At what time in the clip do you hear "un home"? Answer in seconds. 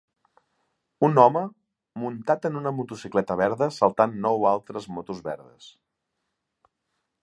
1.07-1.43